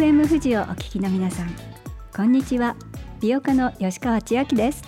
[0.00, 1.54] FM 富士をお聞きの皆さん
[2.16, 2.74] こんにちは。
[3.20, 4.82] 美容家の吉川千秋です。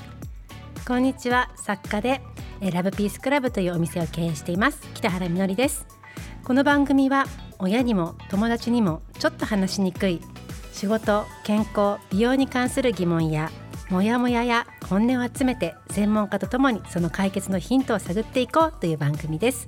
[0.89, 1.51] こんにちは。
[1.55, 2.23] 作家で
[2.73, 4.81] ラブピースクラブというお店を経営しています。
[4.95, 5.87] 北原みのりです。
[6.43, 7.27] この番組は
[7.59, 10.23] 親にも友達にもちょっと話しにくい
[10.73, 13.51] 仕事健康美容に関する疑問や
[13.91, 19.67] モヤモヤや本音を集めて専門家とともにその解決のヒントを探っていこうという番組です。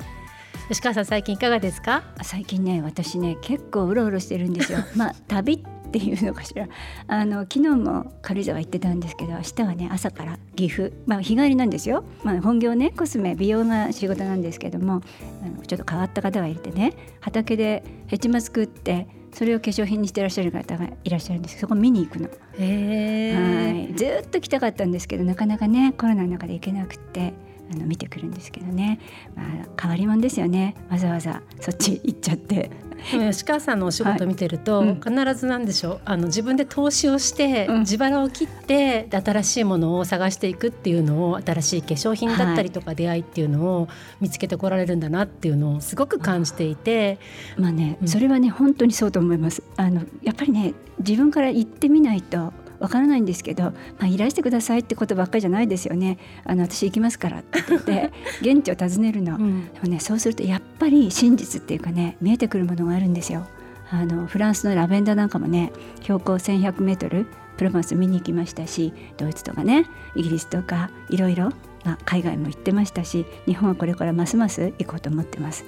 [0.69, 2.05] 吉川さん最近いかがですか？
[2.23, 4.79] 最近ね私ね結構うろうろしてるんですよ。
[4.97, 6.67] まあ旅っていうのかしら。
[7.07, 10.93] あの昨日も軽井沢行ってたんですけど明日はね朝から岐阜。
[11.07, 15.03] まあ日帰りなんですよ、まあ、本業ねコスメ美容が仕事なんですけども
[15.45, 21.59] あのちょっと変わった方がいてね畑でヘチマ作ってそれを化粧品にしてらっしゃる方がいらっしゃるんです。
[21.59, 22.29] そこ見に行くの。
[22.29, 23.95] はい。
[23.95, 27.35] ずっと来たかったんですけどなかなかねコロナの中で行けなくて
[27.73, 29.01] あの見てくるんですけどね、
[29.35, 29.47] まあ、
[29.81, 30.75] 変わり者ですよね。
[30.91, 32.71] わざわざそっち行っちゃって。
[33.11, 34.89] 吉川さんのお仕事見てると、はい。
[34.89, 36.01] うん、必ずなんでしょう。
[36.05, 43.89] あの自分で投資をして、うん、自腹を切って新しいものを探していくっていうのを新しい化粧品だったりとか出会いっていうのを
[44.21, 47.19] 見つけてこられるんだなっていうのをすごく感じていて。
[47.59, 49.63] まあね、それはね本当にそうと思います。
[49.77, 52.53] あのやっぱりね自分から言ってみないと
[52.85, 56.19] わからないんですけど、まあ、いらしてくださいってことばっかりじゃないですよね。
[56.45, 63.47] あの私行きますからって言って 現地を訪ねるの、うん、でもねそうするとやっぱり真実っていうかね見えてくるものがあるんですよ。
[63.91, 71.53] あのフランスのラベンダーなんかもね標高1100メートルプロヴァンス見に行きましたしドイツとかねイギリスとかいろいろ、
[71.85, 75.65] まあ、海外も行ってましたし日本はこれからますます行こうと思ってます。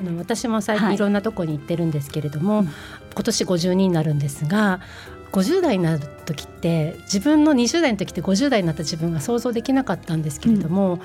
[0.00, 0.96] あの私も最近い。
[0.96, 2.66] ろんなとこに行ってるんですけれども、はい、
[3.14, 4.80] 今年52になるんですが
[5.32, 11.00] 50代になる時って自分の20代の時って50代になった自分が想像できなかったんですけれども、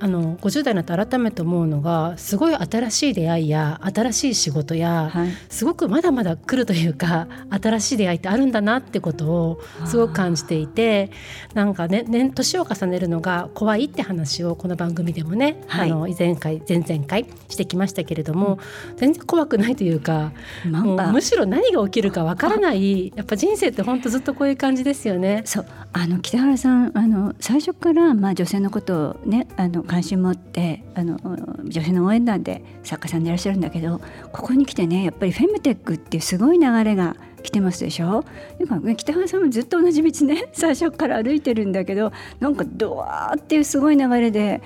[0.00, 11.10] あの50代になって改めて思うのがすごい新しい出会いや新しい仕事や、はい、すごくまだまだ来るというか新しい出会いってあるんだなってことをすごく感じていて
[11.54, 18.58] なんかね年年を重ねるのが怖いって話をこの番組でもね、はい、あの前回前々回してきましたけれども、
[18.90, 20.32] うん、全然怖くないというか
[20.64, 25.42] もうむしろ何が起きるかわからないやっぱ人生って本当ずっとこういう感じですよね。
[25.44, 31.18] そうあの北原さんあの最初からまあ女性のことをねあの関心持ってあの
[31.64, 34.00] 女性の応援団で作家さんでいらっしゃるんだけど
[34.32, 38.24] ここに来てねやっぱりフェムテックっていうすごい流れが来てますでしょ？
[38.58, 44.62] 今北原さんもずっと同じ道ね 最初から歩いてるんだけどなんかドワーっていうすごい流れで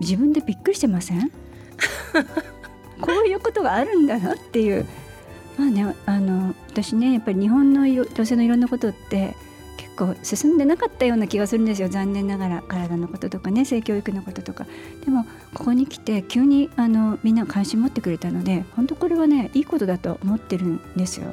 [0.00, 1.30] 自分でびっくりしてません？
[3.00, 4.86] こういうことがあるんだなっていう。
[5.58, 9.34] まあねあの私ねやっぱり日本の女性のいろんなことって
[9.96, 14.66] こう進んでなかったような気がするんですよ残念ながら体のこととかね性教育のこととか
[15.04, 21.26] でもここに来て急にあのみんな関心持ってくれたので本当これはねいいことだと思ってるんですよ。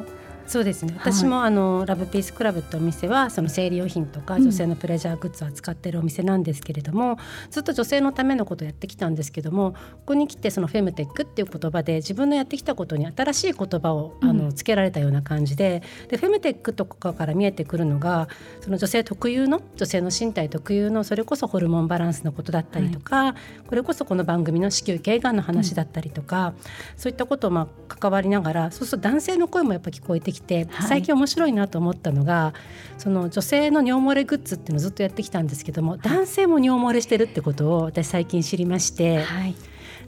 [0.49, 0.95] そうですね。
[0.97, 7.17] 私もあの、ラブピースクラブってお店はその生理用品とか女性のプレジャーグッズを扱ってるお店なんですけれども、うん、
[7.51, 9.77] ずっと女性のためのことをやってきたんですけどもこ
[10.07, 18.27] こに来てそのフェムテックっていう言葉で自分のやってきたことに新しい言葉をあのつけられたような感じでうん、でフェムテックとかから見えてくるのが
[18.61, 26.53] その女性特有の女性の身体特有のそれこそホルモンバランスのことだったりとか、はい、これこそこの番組の子宮頸がんの話だったりとか、うん、
[26.97, 30.38] そういったことをまあ関わりながらそうすると男性の声もやっぱ聞こえてきて、
[30.73, 32.53] はい、最近面白いなと思ったのが
[32.97, 39.55] その女性の尿漏れグッズっていうのをずっとやってきたんですけども男性も尿漏れしてるってことを私最近知りまして、はい、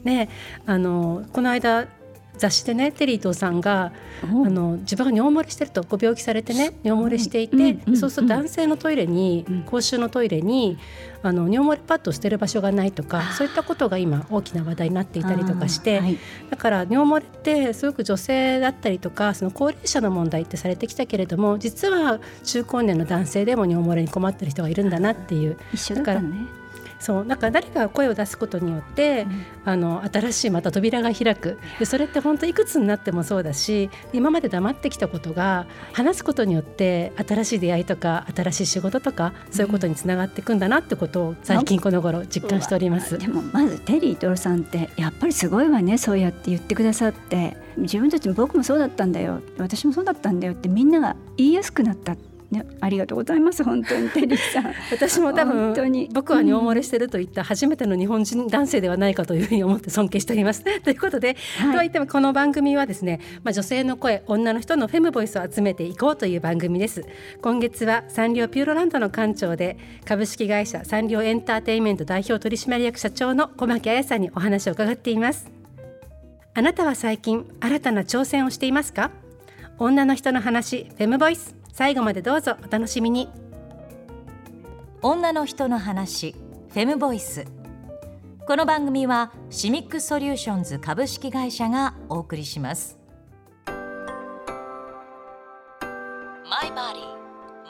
[0.04, 0.28] で
[0.66, 1.86] あのこの間
[2.42, 3.92] 雑誌でねテリー伊藤さんが
[4.22, 10.76] あの自分が尿漏れしてるとご病気されてね尿漏れしていて、そうすると男性のトイレに、公衆のトイレに
[11.22, 16.18] あの尿漏れパッドを捨てる場所がないとかそういったことが今大きな話題になっていたりとかして、はい、
[16.50, 25.56] だから尿漏れってすごく女性だったりとかその高齢者の問題ってされてきたけれども実は中高年の男性でも尿漏れに困ってる人がいるんだなっていう。
[25.72, 26.61] 一緒だからね
[27.02, 31.58] そうなんか誰かが声を出すことによって、うん、あの新しいまた扉が開く。
[31.80, 43.18] でそれって本当いくつになってもそうだし今まで黙ってきたことが話すことによって新しい出会いとか新しい仕事とかそういうことにつながっていくんだなってことを最近この頃実感しております。
[43.18, 47.60] でもまずテリー・トロさんってやっぱりすごいわねそうやって言ってくださって。
[47.76, 52.16] 自分たちも僕もそうだったんだよ私もそうだったんだよってみんなが言いやすくなった
[52.52, 54.74] ね、ありがとうございます本当にテリーさん。
[54.92, 55.74] 私も多分
[56.12, 60.62] 僕は尿漏れしてるといった初めての日本人男性ではないかというふうに思って尊敬しております。
[60.84, 67.04] ということで、はい、とはいってもこの番組はですね、まあ、女性の声女の人のフェムボイスを集めていこうという番組です。
[67.40, 75.50] 今月はサンリオピューロランドの館長で株式会社サンリオエンターテインメント代表取締役社長の小牧彩さんにお話を伺っています。
[76.54, 79.10] あなたは最近新たな挑戦をしていますか？
[79.78, 83.28] 女の人の話フェムボイス最後までどうぞお楽しみに。
[85.00, 86.36] 女の人の話
[86.68, 87.44] フェムボイス
[88.46, 92.98] この番組はシミックソリューションズ株式会社がお送りします。
[96.48, 97.22] マイバディ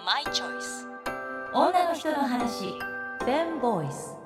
[0.04, 0.88] マイチョイス
[1.54, 2.64] 女の人の話
[3.20, 4.16] フェムボイス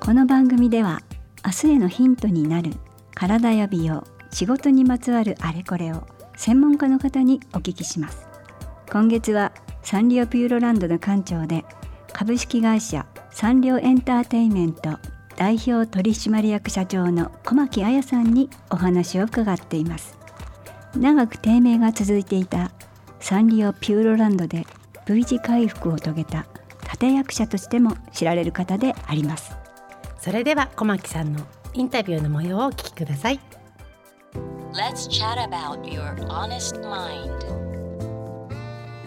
[0.00, 1.00] この番組では
[1.46, 2.72] 明日へのヒントになる
[3.14, 6.06] 体や美容仕事にまつわるあれこれを
[6.36, 8.27] 専門家の方にお聞きします
[8.90, 9.52] 今月は
[9.82, 11.64] サンリオピューロランドの館長で
[12.14, 14.98] 株式会社サンリオエンターテイメント
[15.36, 20.18] 代表取締役社長の小牧彩さんにお話を伺っています。
[20.96, 22.72] 長く低迷が続いていた
[23.20, 24.66] サンリオピューロランドで
[25.06, 26.46] V 字回復を遂げた
[26.90, 29.54] 立役者としても知られる方であります。
[30.18, 33.40] それでは小牧さんのインタビューの模様をお聞きください。
[34.72, 37.57] Let's chat about your honest mind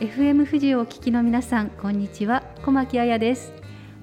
[0.01, 2.41] FM 富士をお聞きの皆さんこんにちは。
[2.65, 3.53] 小牧彩です。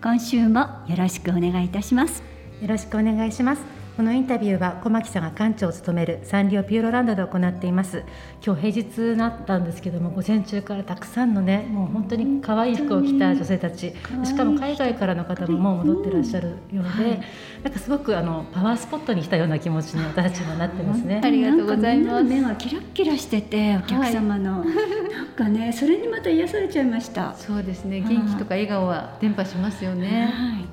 [0.01, 2.23] 今週もよろしくお願いいたします。
[2.63, 8.05] よろしくお願いしますこのインタビューは小牧さんが館長を務めるサンリオピューロランドで行っています。
[8.47, 13.93] 今日平日なったんですけども午前中からたくさんのねもう本当に可愛い服を着た女性たち。
[14.23, 17.21] しかも海外からの方ももう戻ってらっしゃるようで、はい、
[17.65, 21.21] なんかすごくあのパワースポットに来たような気持ちに私たちもなってますね。
[21.25, 22.25] ありがとうございます。
[22.25, 24.69] 目がキラキラしててお客様の、はい、
[25.11, 27.35] なんかねそれにまた癒されちゃいました。
[27.35, 27.99] そうですね。
[28.03, 30.65] 元気とか笑顔は伝播しますよね、はい、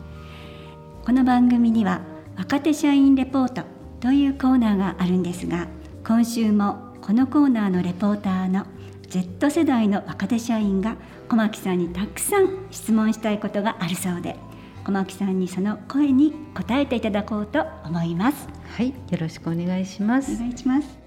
[1.03, 2.01] この番組には
[2.37, 3.63] 若手社員レポート
[3.99, 5.67] というコーナーがあるんですが
[6.05, 8.65] 今週もこのコーナーのレポーターの
[9.07, 10.95] Z 世代の若手社員が
[11.29, 14.35] 小牧さんにたくさん質問したいことがあるそうで
[14.83, 18.47] 小牧さんにその声に答えていただこうと思います。
[18.77, 20.35] はいよろしくお願いします。
[20.35, 20.99] お願いします。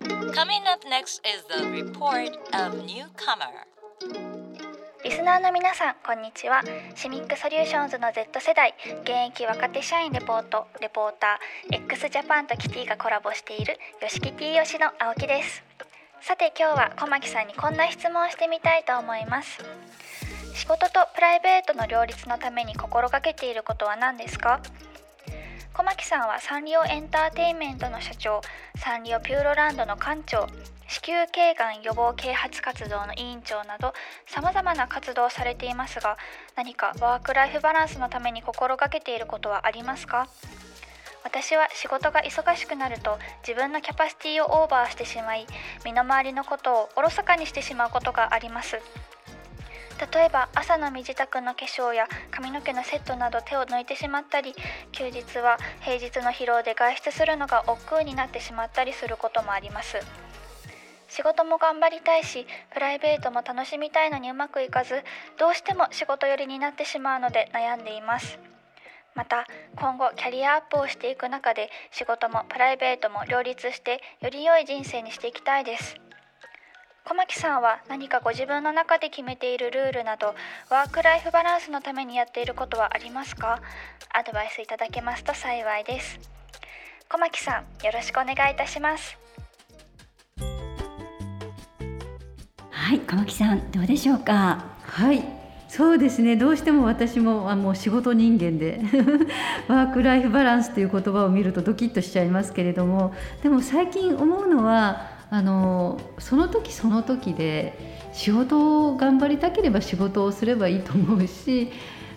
[0.00, 4.33] Coming up next is the report of newcomer
[5.04, 6.62] リスナーの皆さんこんにちは。
[6.94, 15.62] シミックソリューションズの Z 世代現役若手社員レポートレポーター x ジャパンとキティがコラボしているよしき T よしの青木です。
[16.22, 19.62] さて今日は小牧さんにこんな質問をしてみたいと思います。
[20.54, 24.62] 仕事とプライベートの両立のために心がけていることは何ですか？
[25.74, 28.40] 小牧さんはサンリオエンターテインメントの社長
[28.78, 30.46] サンリオピューロランドの館長
[30.88, 33.92] 子宮頸がん予防啓発活動の委員長など
[34.26, 36.16] さまざまな活動をされていますが
[36.56, 40.28] 何かワークライフバランスのために心がけていることはありますか？
[41.24, 45.46] 私は仕事が忙しくなると自分のキャパシティをオーバーしてしまい
[45.84, 48.78] 身の回りのことをおろそかにしてしまうことがあります。
[50.12, 54.52] 例えば朝の身支度の化粧や髪の毛のセットなど手を抜いてしまったり
[54.90, 59.98] 休日は平日の疲労で外出するのが億劫になってしまったりすることもあります。
[61.14, 65.04] 仕事も頑張りたいしプライベートも楽しみたいのにうまくいかず
[65.38, 68.36] どうしても仕事寄りになってしまうので悩んでいます。
[69.14, 69.46] また
[69.76, 75.94] 今後キャリアアップをしていく中で仕事もプライベートも両立してより良い人生にしていきたいです。
[77.04, 80.34] 小牧さんは何かご自分の中で決めているルールなど
[80.68, 83.60] ワークライフバランスのためにやっていることはありますか？
[84.12, 86.18] アドバイスいただけますと幸いです。
[87.08, 89.16] 小牧さんよろしくお願いいたします。
[92.84, 94.62] はい小牧さんどうでしょうか？
[94.82, 95.24] はい
[95.68, 96.36] そうですね。
[96.36, 98.82] どうしても私もあもう仕事人間で
[99.68, 111.72] ワーク・ライフ・バランスという言葉を見るとドキッとしちゃいますけれどもでも最近思うのはあのその時その時で仕事を頑張りたければ仕事をすればいいと思うし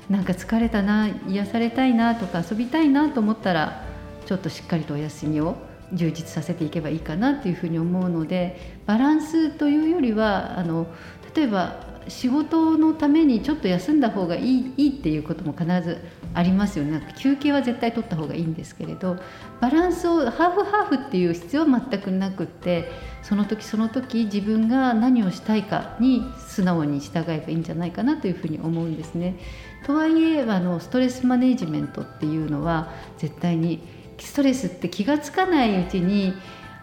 [0.09, 3.83] なんか疲れたな癒されたいなとか遊びたいなと思ったら
[4.25, 5.55] ちょっとしっかりとお休みを
[5.93, 10.87] 充実させていけばいいかなっていうふうに思うのでバランスというよりはあの
[11.35, 16.01] 例えば仕事のためにちょっと休んだ方がいいいいっていうことも必ず
[16.33, 19.17] ありますよねなんか休憩は絶対取った方がいいんですけれど
[19.59, 22.89] バランスをハーフハーフっていう必要は全くなくって
[23.23, 29.37] その時その時自分が何をしたいかに素直に従えばいいんじゃないかなというふうに思うんですね。
[29.85, 33.81] とはいえあのストレスマネジメントっていうのは絶対に
[34.25, 36.33] ストレスって気が付かないうちに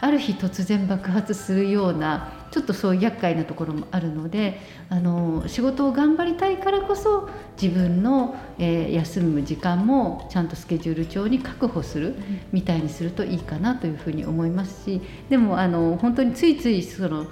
[0.00, 7.28] ある日突然爆発するようなちょっとそういう厄介なところもあるのであの仕事を頑張りたいからこそ
[7.60, 12.14] 自分の、えー、休む時間もちゃんとスケジュール帳に確保する
[12.52, 15.00] みたいにするといいかなというふうに思いますし
[15.30, 17.26] でもあの本当についついその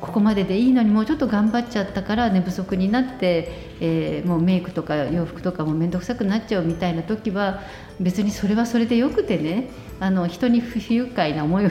[0.00, 3.48] ここまででいいのにもうちょっと頑張っちゃったから寝不足になって、
[3.80, 7.62] えー、もうメイクとか洋服とかも面倒くさくなっちゃうみたいな時は
[8.00, 9.70] 別にそれはそれでよくてね
[10.00, 11.70] あの人に不愉快な思いを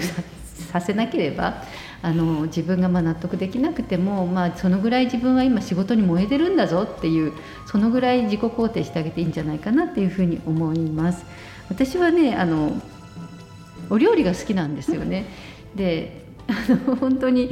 [0.71, 1.63] させなければ
[2.01, 7.33] あの自分がまあ納得できなくても、まあ、そのぐらい自分は今仕事に燃えてるんだぞっていう
[7.65, 11.25] そのぐらい自己肯定してあげていいんじゃないかなっていうふうに思います。
[11.69, 12.73] 私はねあの
[13.89, 15.25] お料理が好きなんですよね。
[15.75, 17.51] であの本当に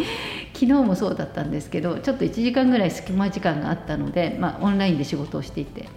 [0.61, 5.89] 昨日もそうだったんですけどちょっと1時間ぐらい隙間時間があったので、まあ、オンラインで仕事をしていて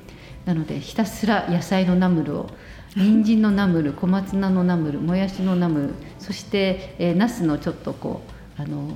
[0.47, 2.50] なのでひたすら野菜のナムルを
[2.97, 8.23] 人参のナムル小松菜のナムルもやしのナムルそして、えー、ナスのちょっとこ
[8.59, 8.88] うあの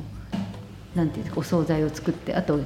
[0.94, 2.60] なんていうお惣菜を作ってあと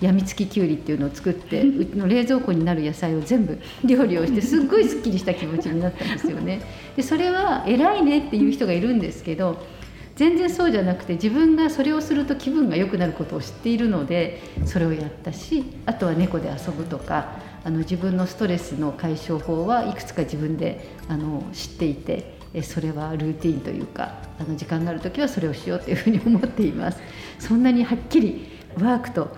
[0.00, 6.62] やみつききゅうりっていうのを作ってうちの冷蔵庫になる野菜を全部料理をしてすっごいすっきりした気持ちになったんですよね。
[6.96, 9.62] でそれは偉いねっていう人がいるんですけど
[10.16, 26.98] 全然そうじゃなくて自分がそれをすると気分が良くなることを知っているのでそれをやったしあとは猫で遊ぶとかあの自分のストレスの解消法はいくつか自分であの知っていてそれはルーティンというかあの時間がある時はそれをしようというふうに思っています。
[27.38, 28.48] そんなにはっきり
[28.80, 29.36] ワークと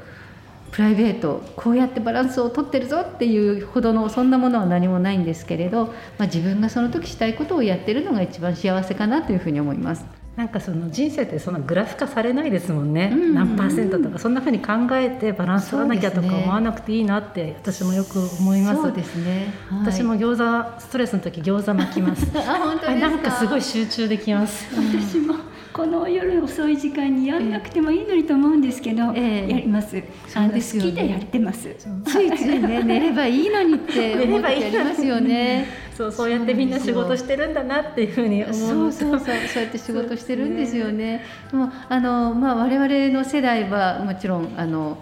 [0.71, 10.18] プライベートこうやってバランスをとってるぞっていうほどのそんなものは何もないんですけれど、まあ、自分がその時したいことをやってるのが一番幸せかなというふうに思います。
[10.39, 18.83] なんかその人生ってそんなグラフ化されないですもんね、うんうん、何パーセントとかそんなふうに考えてバランス取らなきゃとか思わなくていいなって私もよく思います。
[18.83, 22.25] そうですね、はい、私も餃子ストレスの時餃子巻きます。
[22.39, 24.65] あ本当ですなんかすごい集中できます。
[24.77, 25.35] 私も
[25.73, 30.01] この夜遅い時間にやんなくてもいいのにと思うんですけど、えー、やります。
[30.29, 31.75] そうですよ、ね、好きでやってます。
[32.05, 35.67] ついついね寝ればいいのにって思ってやりますよね。
[35.99, 41.25] そうそうやってみんな仕事してるんだなっていうふうに思うそうそうそうそうやって仕事してるんですよね。
[41.51, 44.99] でもあのまあ我々の世代はもちろんあの。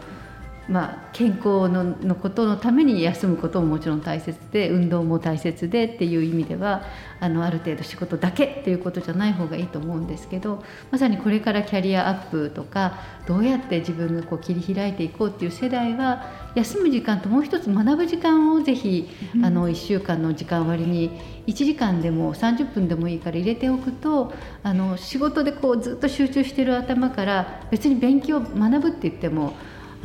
[0.68, 6.82] まあ、健康ののことのために休むことももちろん大切で運動も大切でっていう意味では
[7.20, 16.24] あのある程度仕事だけっていうことじゃない方がいいと思うんですけどまさにこれからキャリアアップとかどうやって自分がこう切り開いていこうっていう世代は
[16.56, 21.10] 休む時間ともう一つ学ぶ時間をぜひ、うん、あの1週間の時間割に
[21.46, 24.32] 1時間でも30分でもいいから入れておくと
[24.64, 29.54] あの仕事でこうずっと集中してる頭から別に勉強学ぶって言っても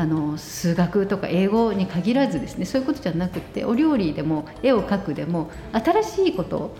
[0.02, 6.76] あの数学とか英語に限らずですねそういうことじゃなくてお料理でも絵を描くでも新しいこと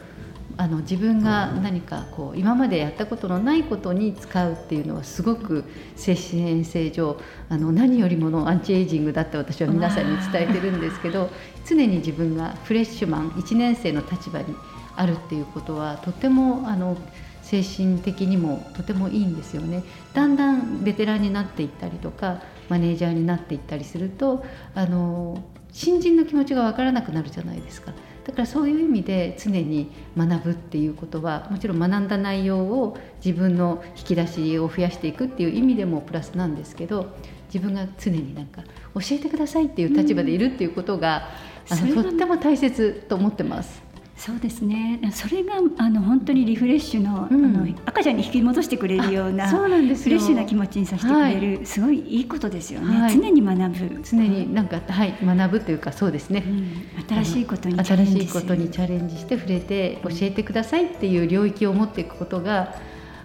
[0.58, 7.16] あの自分が何かこう今までやったことのないことに使うっていうのはすごく精神衛生上
[7.50, 11.30] あの何よりものアンチエイジングだって私は皆さんに伝えてるんですけど
[11.68, 14.56] 常に自分がフレッシュマン1年生の立場に
[14.96, 16.98] あるっていうことはとてもあの
[17.44, 19.84] 精神的にもとてもいいんですよね。
[20.14, 27.94] だんだんベテランになっていったりとかマネージャーになっていったりするとあの新人の気持ちが分からなくなるじゃないですか。
[28.24, 37.08] だからそういう意味で常に学ぶっていうことはもちろん学んだ内容を自分の引き出しを増やしていくっていう意味でもプラスなんですけど
[37.52, 38.62] 自分が常になんか
[38.94, 41.30] 教えてくださいっていう立場でいるっていうことが、
[41.72, 43.81] うん、あのとっても大切と思ってます。
[44.24, 45.00] そうですね。
[45.12, 54.02] それがあの本当にリフレッシュのうん、あの赤ちゃんに引き戻してくれるようなそうなんですフレッシュな気持ちにさせてくれる、はい、すごいいいことですよね、はい、常に学ぶ。
[54.04, 62.76] 常になんか、はい、学ぶというかそうですね、うん、新しいことに新しいことにチャレンジして触れて教えてくださいっていう領域を持っていくことが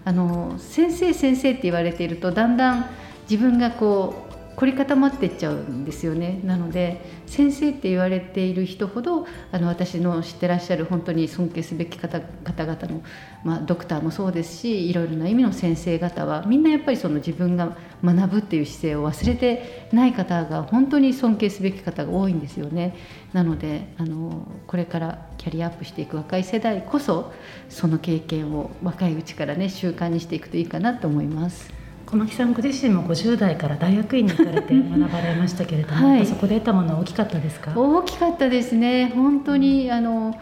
[0.07, 2.87] あの先生先生って言われているとだんだん
[3.29, 4.26] 自分がこう
[4.57, 13.03] 凝り固まってっちゃうんですよねなので先生って言われている人ほどあの私の知ってらっしゃる本当に尊敬すべき方方々の、
[13.45, 22.97] まあ、ドクターもそうですしいろいろな意味の先生方はみんなやっぱりその自分が学ぶっていう姿勢を忘れてない方が本当に尊敬すべき方が多いんですよね。
[23.33, 27.33] なのであのこれからキャリアアップしていく若い世代こそ
[27.69, 31.76] その経験を若いうちからね習慣にしていくといいかなと思います。
[32.07, 37.73] 小牧さんご自身も50代から大学院に行かれて学ばれましたけれども、はい、そこで得たものは大きかったですか？
[37.75, 40.39] 大きかったですね本当にあの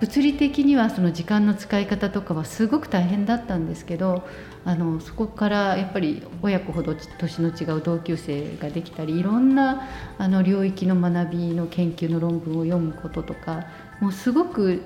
[0.00, 4.28] 物理的にはその時間の使い方とかはすごく大変だったんですけど
[4.64, 13.64] あのそこからやっぱり親子ほど年の違う同級生ができたりいろんなあの領域の学びの研究の論文を読むこととか
[14.00, 14.82] もうすごく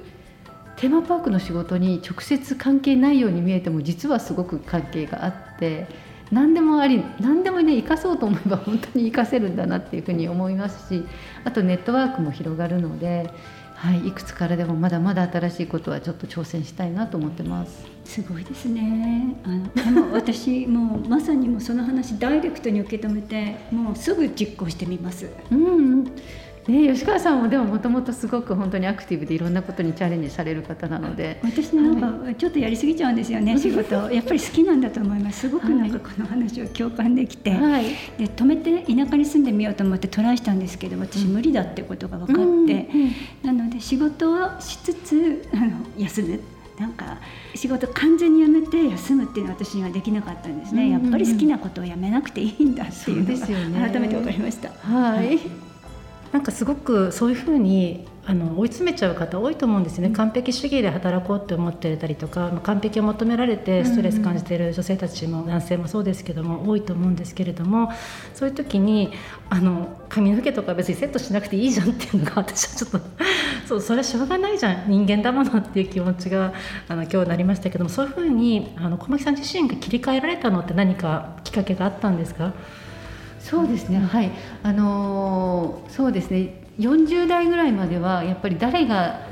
[0.77, 6.10] テーマパークの仕事に直接関係ないように見えても実はすごく関係があって。
[6.33, 11.05] 何でもあり何でもね生かそうと思えば 本当に生かせるんだなっていうふうに思いますし
[11.45, 13.31] あとネットワークも広がるので、
[13.75, 17.89] はい、いくつからでもまだまだ新しいことはちょっと挑戦したいなと思ってます。
[18.05, 25.29] すごいですねあのでも 私もうまさにもその話ダイレクトに受け止めてもうすぐ実行してみます。
[25.51, 26.05] うん
[26.69, 31.41] ね、吉川さんもでももともとすごく本当にアクティブでいろんなことにチャレンジされる方なので。
[31.43, 33.95] 私なんかちょっとやりすぎちゃうんですよね、はい、仕事。
[34.13, 35.41] やっぱり好きなんだと思います。
[35.41, 37.85] すごくなんかこの話を共感できて、はい、
[38.19, 46.41] で止めて田舎に住んでみようと思ってトライしたんですけど私無理だってことが分かって、うんうん、なので仕事をしつつあの休む。
[46.79, 47.19] なんか
[47.55, 54.71] 仕事完全に辞めて休むっていうのは私にはできなかったんですね、うんうん、やっぱり好きなことをやめなくていいんだっていうのが改めて分かりました。
[54.71, 55.39] はい、
[56.33, 67.91] なんかすごくそういうふうにあの追い詰めちゃう方多いと思うんですよね、完璧主義で働こうって思ってたりとか、まあ、完璧を求められてストレス感じている女性たちも、男性もそうですけども多いと思うんですけれども
[68.35, 69.11] そういう時に
[69.49, 73.01] あの髪の毛とか別にセットしなくていいじゃんっていうのが 私はちょっと
[73.67, 74.85] そうそれはしょうがないじゃん。
[74.89, 76.53] 人間だものっていう気持ちが
[76.89, 82.53] あの今日なりましたけどもそういうふうにあの小牧さん自身が切り替えられたのって何かきっかけがあったんですか？
[83.51, 84.31] そうですね、はい。
[84.63, 86.55] あの、そうですね。
[86.79, 89.23] 40代ぐらいまではやっぱり誰が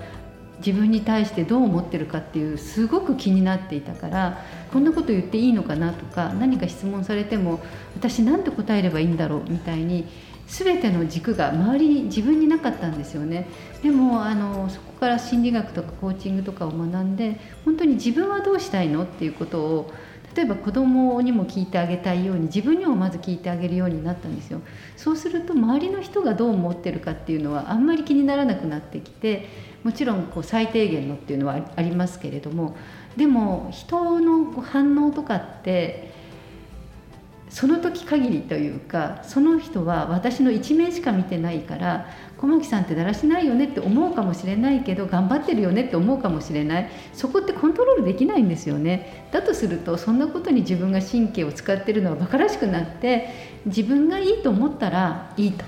[0.59, 7.61] 自分に対してどう思ってるかっていうすごく気になっていたからこんなこと言っていいのかなとか何か質問されても
[7.95, 10.05] 私何て答えればいいんだろうみたいに
[10.49, 13.49] 全ての軸が周りに自分になかったんですよね。
[13.83, 19.93] でもあのそこから心理学とかコーチングとかを学んで本当に自分はどうしたいのっていうことを
[20.39, 24.61] 例えば子供にも聞いてあげたいように自分にもまず聞いてあげるようになったんですよ。
[24.97, 29.49] そうすると周りの人がどう思ってるかっていうのはあんまり気にならなくなってきて
[29.83, 32.77] もちろんこう最低限のっていうのはありますけれども
[33.17, 36.13] でも人の反応とかって
[37.49, 42.07] その時限りというかその人は私の一面しか見てないから
[42.39, 46.91] 小牧さんってだらしないよねって思うかもしれないけど頑張ってるよねって思うかもしれない。
[47.13, 49.27] そこってコントロールできないんですよね。
[49.33, 53.29] だとするとそんなことに自分が神経を使ってるのは馬鹿らしくなって
[53.67, 55.65] 自分がいいと思ったらいいと。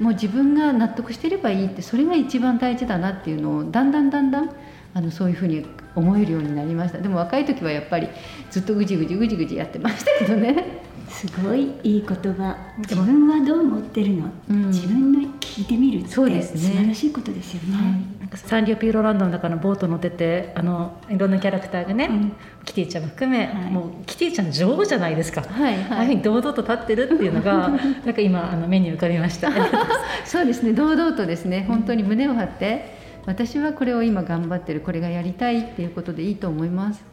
[0.00, 4.50] もう自分が納得してればいいってそれが一番大事だなっていうのをだんだんだんだん
[4.94, 5.64] あのそういうふうに
[5.94, 6.98] 思えるようになりました。
[6.98, 8.08] でも若い時はやっぱり
[8.50, 10.89] ずっとぐじぐじぐじぐじやってましたけどね。
[11.10, 12.56] すごいいい言葉。
[12.78, 22.32] 自分はどう思ってるの、うん、自分の聞いてみるってそうです、ね、素晴らしいことですよね、はい、サンリオピューロランドの中のボート乗っててあのいろんなキャラクターがね、うん、
[22.64, 27.68] キティちゃんも含め、はい、もうキティちゃん女王じゃないですか、はいはい、堂々と立ってるっていうのが
[28.06, 29.50] なんか今あの目に浮かびました。
[30.24, 30.72] そうですね。
[30.72, 31.64] 堂々とですね。
[31.66, 32.94] 本当に胸を張って
[33.26, 34.80] 私はこれを今頑張ってる。
[34.80, 37.04] これがやりたいっていうことでいいと思います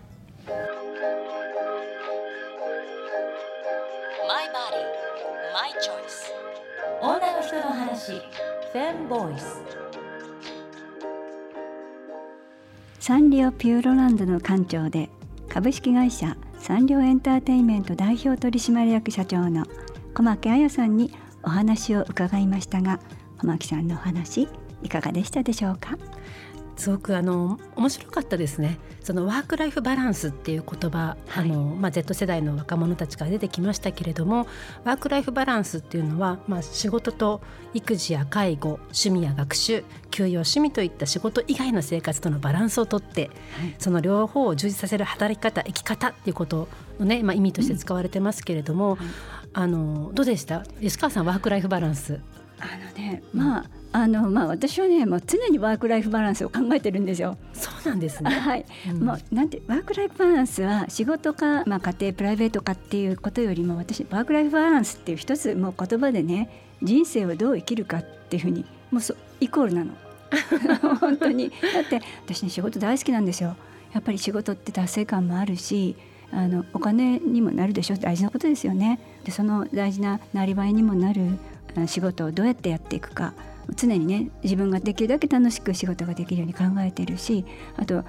[8.73, 9.61] フェンボイス
[12.99, 15.09] サンリオピューロランドの館長で
[15.47, 19.65] 株式会社サンリオエンターテインメント代表取締役社長の
[20.13, 22.99] 小牧彩さんにお話を伺いましたが
[23.39, 24.49] 小牧さんのお話
[24.83, 25.97] いかがでしたでしょうか？
[26.77, 28.79] すごくあの面白かったですね。
[29.03, 34.47] そのワークライフバランスっていう言葉、はい、あのまあ、Z 世代の若者たちから出てきましたけれども
[34.83, 37.41] ワークライフバランスっていうのは、まあ、仕事と
[37.73, 46.67] 育児や介護趣味や学習休養趣味といった仕事以外の生活とのバランスをとって、はい、その両方を充実させる働き方生き方っていうこと
[46.99, 48.97] のね、まあ、意味として使われてますけれども、うん。
[48.97, 49.07] はい、
[49.53, 50.65] あのどうでした？
[50.81, 52.19] 吉川さんワークライフバランス。
[52.59, 53.65] あのねまあ、
[53.97, 57.35] あのまあ私はねもう常にワークライフバランスを考えてるんですよ。
[57.53, 58.29] そうなんですね。
[58.29, 58.65] はい。
[58.91, 66.47] うん、もうなんてワークライフバランスは仕事かまあ家庭プライベートかっていうことよりも私ワークライフバランスっていう一つもう言葉でね
[66.83, 69.93] 人生をどう生きるかっていうふうにもうそイコールなの。
[70.99, 73.55] 本当にだって私ね仕事大好きなんですよ。
[73.93, 75.95] やっぱり仕事って達成感もあるし。
[76.29, 81.39] あのお金にもなるでしょ大事なことですよねでその大事ななりわいにもなる
[81.85, 83.33] 仕事をどうやってやっていくか
[83.75, 88.03] 常にね自分ができるだけ楽しく仕事ができるように考えてるしあと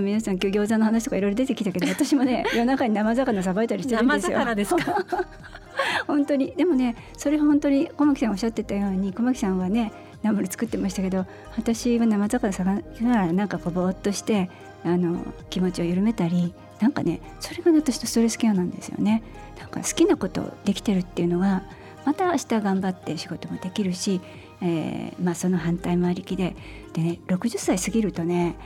[0.00, 4.38] 皆さん今日餃子の話とかいろいろ出てきたけど 私もね夜中に生魚さばいたりしてるんですよ。
[4.38, 5.04] 生魚ですか？
[6.06, 11.24] 本当にでもねそれ本当に小牧さんおっしゃってたように小牧さんはねナムル作ってましたけど
[11.56, 14.50] 私は生魚さばきながらなんかこうぼーっとして
[14.84, 19.22] あの気持ちを緩めたりなんかねそれが私とストレスケアなんですよね。
[19.58, 21.62] なんか好きなことできてるっていうのは
[22.06, 24.20] また明日頑張って仕事もできるし、
[24.62, 26.54] えーまあ、その反対もありきで
[26.92, 28.56] でね60歳過ぎるとね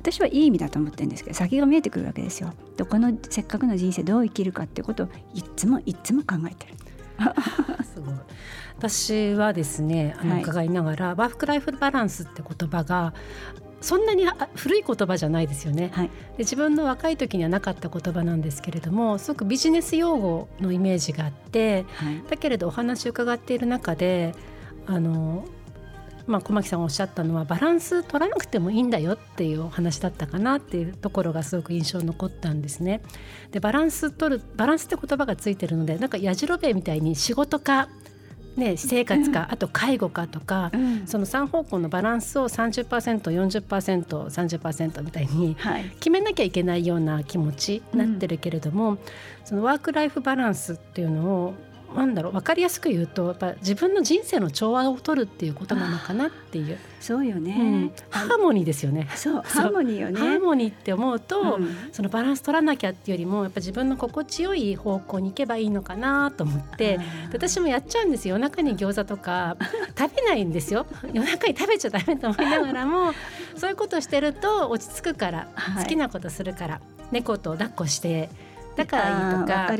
[0.00, 2.52] 私はいい意味だと思ってるんですけど先が見えてくるわけですよ。
[2.76, 6.74] どこのせっかくの人生どう生きるかっていうことをいつもいつも考えてる。
[7.84, 8.14] すごい。
[8.78, 13.12] 私はですねあの伺いながら、はい、ワークライフバランスって言葉が
[13.80, 24.34] そんなに古い言葉じゃないですよね、はい、で自分の若い時にはなかった言葉なんですけれどもすごくビジネス用語のイメージがあって、はい、だけれどお話を伺っている中で
[24.88, 25.44] あの
[26.26, 33.00] まあ、小牧さんがおっしゃったのはバランス取らなくてもいいんだよっていうお話だったかなっていうところがすごく印象に残ったんですね。
[33.50, 37.88] でバランス取るバランスって言葉がついてるのでなんかやじろべえみたいに仕事か
[38.58, 40.72] ね、私生活か、あと介護かとか、
[41.06, 45.56] その3方向のバランスを 30%40%30% みたいに
[46.00, 48.98] 決めなきゃいけないような気持ちになってるけれども、
[49.44, 51.54] そのワーク・ライフ・バランスっていうのを
[51.94, 56.78] なんだろう分かりやすく言うとやっぱ自分の人生の調和を取るっていうことなのかなっていう。
[57.00, 59.08] そうよね、うん、ハーモニーですよね。
[59.14, 60.18] そうハーモニーよね。
[60.18, 66.98] ハーモニーって思うと、うん、そのバランス取らなきゃっていうよりもやっぱ自分の心地よい方向に行けばいいのかなと思って
[67.32, 68.34] 私もやっちゃうんですよ。
[68.34, 69.56] 夜中に餃子とか
[69.96, 70.86] 食べないんですよ。
[71.14, 73.12] 夜中に食べちゃダメと思いながらも
[73.56, 76.80] そういうことしてると落ち着くから、はい、好きなことするから
[77.12, 78.28] 猫と抱っこして
[78.78, 79.76] だからいいとか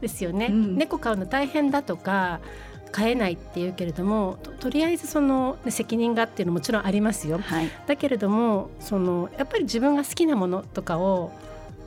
[0.00, 2.40] ですよね、うん、猫飼うの大変だとか
[2.90, 11.32] 飼えないっていうけれどもとりあえずその責任がっていうのももちろんありますよ、はい、だけれどもそのやっぱり自分が好きなものとかを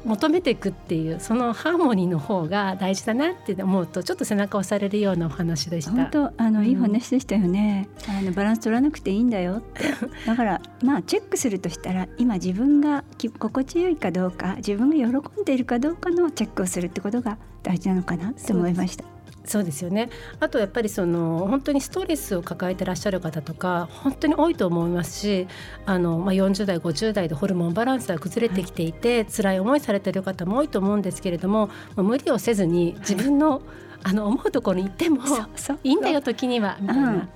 [0.06, 5.92] 求めていくっていうそのハーモニーの方が大事だなって思うとちょっと背中を押されるようなお話でした。
[5.92, 7.88] 本当あの、いい話でしたよね。
[8.08, 9.84] あのバランス取らなくていいんだよって。
[10.26, 13.04] だからまあチェックするとしたら今自分が
[13.40, 19.21] 心地よいかどうか自分が喜んでいるかどうかのチェックをするってことが大事なのかなって思いました。
[19.44, 20.10] そうですよね。
[20.40, 25.48] あとやっぱりその本当にストレスを抱えてらっしゃる方とか本当に多いと思いますし
[25.86, 33.62] あの、まあ、40代50代でホルモンバランスが崩れてきていて、はい、辛い思いされてる方も多いと思うんですけれども、まあ、無理をせずに自分の、はい、
[34.04, 35.24] あの思うところに行っても
[35.84, 36.78] いいんだよ時には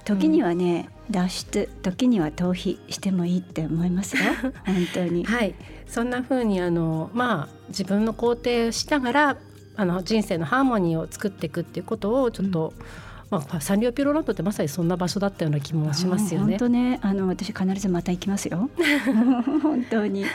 [0.04, 4.24] 時にはね、うん、脱出時には逃避してもいいって思いますよ。
[4.66, 5.26] 本当に。
[5.26, 5.56] はい。
[5.88, 9.38] そんな風にあのまあ自分の肯定をしながら
[9.76, 12.86] あの人生のハーモニーを作っていくっていうことをちょっと、うん
[13.30, 16.58] まあ、サンリオピューロランドってまさにそんな場所だったような気もしますよね。
[16.58, 18.70] 本当ねあの私必ずまた行きますよ。
[19.64, 20.26] 本当に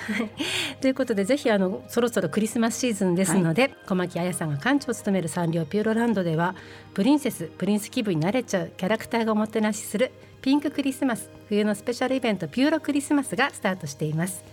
[0.81, 6.55] ということでぜひあのそろそろクリスマスシーズンですので、はい、小牧彩さんが館長を務めるサンリオピューロランドでは
[6.95, 10.11] プリンセスプリンス気分になれちゃうキャラクターがおもてなしする
[10.43, 14.45] ピンククリスマス冬のスペシャルイベントピューロクリスマスがスタートしています。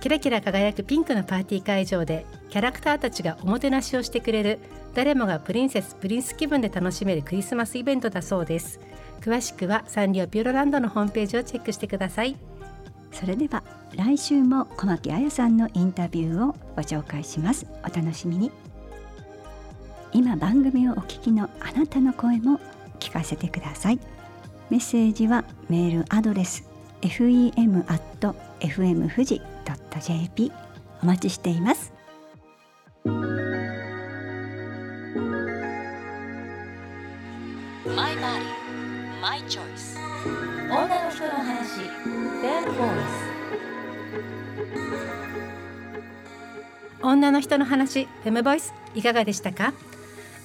[0.00, 4.60] キラキラ輝くピンクのパーティー会場でキャラクターたちがおもてなしをしてくれる
[4.94, 8.80] 誰もがプリンセスプリンス気分で楽しめるクリスマスイベントだそうです。
[9.20, 12.36] 詳しくはサンリオピューロランドのホームページをチェックしてください。
[13.12, 13.62] それでは
[13.96, 17.66] 来週も小牧彩さんのインタビューをご紹介します。
[17.82, 18.52] お楽しみに。
[20.12, 22.60] 今番組をお聞きのあなたの声も
[23.00, 23.98] 聞かせてください。
[24.70, 26.68] メッセージはメールアドレス
[27.00, 27.74] fem.fm
[29.14, 30.52] 富士 .jp
[31.02, 31.92] お待ちしています。
[33.04, 33.12] マ
[38.10, 38.40] イバディ
[39.20, 39.98] マイチョイス
[40.68, 41.80] 女の人の話。
[42.42, 43.28] Bad Voice
[47.02, 48.04] 女の人の話。
[48.04, 49.72] フェムボイスいかがでしたか、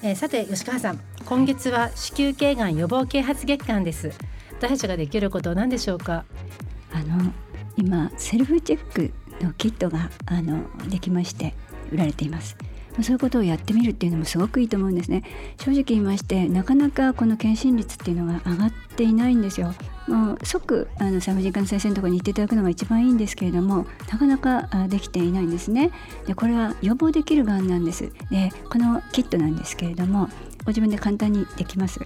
[0.04, 1.00] えー、さて吉川さん。
[1.26, 4.12] 今月は子宮頸がん予防啓発月間です。
[4.52, 6.26] 私たちができることは何でしょうか？
[6.94, 7.32] あの
[7.78, 9.12] 今セルフチェック
[9.44, 11.54] のキットがあのできまして
[11.92, 12.56] 売られています。
[13.02, 15.24] そういうことをやってみるっていうのもすごくいいと思うんですね。
[15.58, 19.74] 正直言いましてなかなかこの検診率っていうのが上がっていないんですよ。
[20.08, 25.92] もう即あの産婦人科の先生のところに行っていただくのが一番いいんですけれどもなかなかできていないんですね。
[26.28, 28.12] でこれは予防できるがんなんです。
[28.30, 30.30] でこのキットなんですけれども
[30.66, 32.00] ご自分で簡単にできます。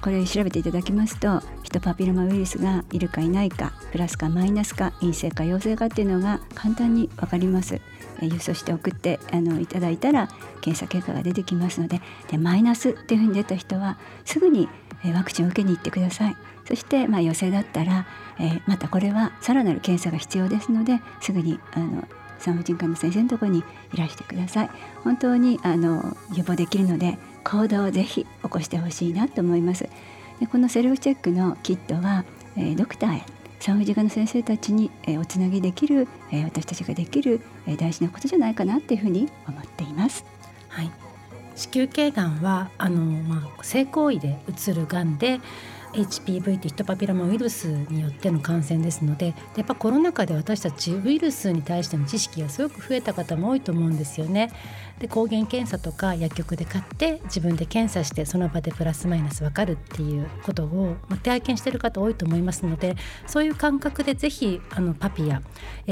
[0.00, 7.80] これ調べていただきますとヒトパピロマウイルスがいるかいないかプラスかマイナスか陰性か陽性かっていうのが簡単に分かります。
[8.20, 10.28] 郵送して送ってあのいただいたら
[10.60, 12.00] 検査結果が出てきますので
[12.30, 14.68] でマイナスっていうふうに出た人はすぐに
[15.12, 18.06] ワクチンを受けに行ってくださいそして、まあ、陽性だったら、
[18.38, 24.70] えー、またこれはさらなる検査が必要ですのですぐにあの産婦人科の先生のところにいらしてください
[25.02, 29.88] 本当にあの予防できるので行動をぜひ起こしてほしいなと思います。
[30.40, 32.24] でこのセルフチェックのキットは、
[32.56, 33.22] えー、ドクターへ
[33.60, 40.24] 産婦人科の先生たちに、えー、おつなぎできる、えー、私たちができる、えー、大事なことじゃないかなっていうふうに思っています。
[40.68, 40.90] はい。
[41.56, 45.40] 子宮頸がんはあの、まあ、性行為でうつるがんで
[45.94, 54.50] HPV ってヒトパピロマウイルスによっての感染ですのでやっぱコロナ禍で私たちウイルスに対しての知識がすごく増えた方も多いと思うんですよね。
[54.98, 65.42] で抗原検査とか薬局で買って自分で検査してその場でプラスマイナス分かるっていうことを体験してる方多いと思いますのでそういう感覚でぜひあのパピア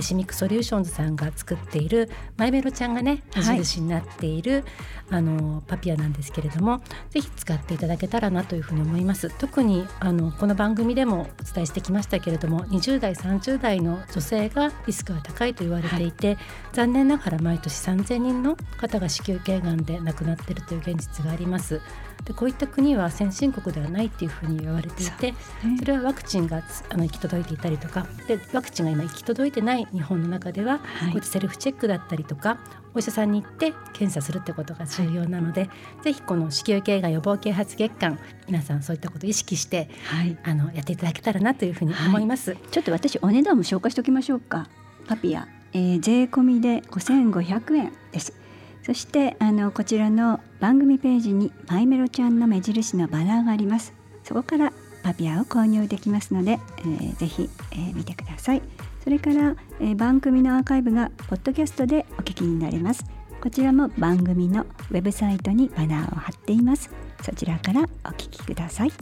[0.00, 4.62] シミックソリューションズさんが作っているマイメロちゃんがね矢印になっている、はい、
[5.10, 9.30] あのパピアなんですけれどもぜひ使っていただけたらなというふうに思います。
[9.30, 16.38] 特にあのこの番組でもお伝えしてきましたけれども20代30代の女性がリスクが高いと言われていて、はい、
[16.72, 21.80] 残念ながら毎年3000人の方が子宮頸がんで亡くなっているという現実があります。
[22.24, 25.34] でこういった国は先進国ではないっていうふうに言われていて
[25.78, 32.58] それはワクチンがあの行き届いていたりとかでワクチンが今行き届いてない日本の中では、はい、こういったセルフチェックだったりとか
[32.94, 35.66] お医者さんに行って検査するってことが重要なので、は
[36.00, 44.68] い、ぜひこの子宮頸がん予防啓発月間皆さんそういったことを意識して、はい、あのやっていただけたらなというふうに思います、ちょっと私お値段も紹介しておきましょうか。
[45.06, 48.41] パピア、えー、税込みで5500円です
[48.82, 53.94] そしてあのこちらの番組ページにマイメロちゃんの目印のバナーがあります。
[54.24, 58.62] そこからパピアを購入できますので、えー、ぜひ、えー、見てください。
[59.02, 63.04] それから、えー、番組のアーカイブがポッドキャストでお聞きになれます。
[63.40, 66.90] こちらも番組のウェブサイトにバナーを貼っています。
[67.22, 68.92] そちらからお聞きください。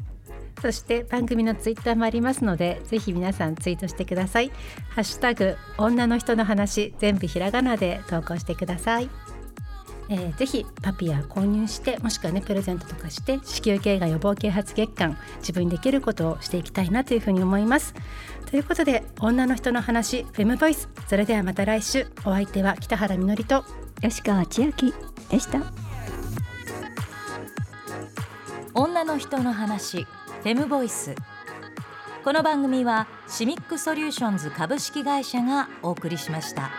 [0.61, 4.51] そして番組のツイッターもありますのでぜひ皆さんツイートしてください。
[4.90, 9.09] ハッシュタグ女の人の話全部ひらがなで投稿してください。
[10.11, 17.94] えー、ぜひパピア購入してもしくはねプレゼントとかして子宮頸がん予防啓発月間自分にできることをしていきたいなというふうに思います。
[18.51, 20.88] ということで女の人の話フェムボイス。
[21.07, 22.09] それではまた来週。
[22.25, 23.64] お相手は北原みのりと
[24.03, 24.92] 吉川千秋
[25.31, 25.61] でした。
[28.75, 31.14] 女の人の話フェムボイス。
[32.25, 36.70] この番組はシミックソリューションズ株式会社がお送りしました。